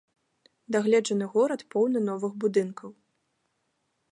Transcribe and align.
Дагледжаны 0.75 1.27
горад 1.35 1.61
поўны 1.75 1.99
новых 2.09 2.33
будынкаў. 2.45 2.89